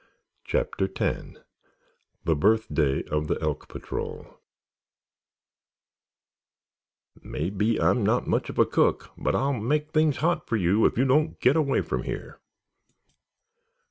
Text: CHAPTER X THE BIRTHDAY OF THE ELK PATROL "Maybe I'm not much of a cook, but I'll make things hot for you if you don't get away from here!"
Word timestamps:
CHAPTER 0.45 0.85
X 0.95 1.37
THE 2.23 2.35
BIRTHDAY 2.35 3.03
OF 3.11 3.27
THE 3.27 3.39
ELK 3.39 3.67
PATROL 3.67 4.39
"Maybe 7.21 7.79
I'm 7.79 8.03
not 8.03 8.25
much 8.25 8.49
of 8.49 8.57
a 8.57 8.65
cook, 8.65 9.11
but 9.15 9.35
I'll 9.35 9.53
make 9.53 9.91
things 9.91 10.17
hot 10.17 10.47
for 10.49 10.55
you 10.57 10.87
if 10.87 10.97
you 10.97 11.05
don't 11.05 11.39
get 11.39 11.55
away 11.55 11.81
from 11.81 12.01
here!" 12.01 12.39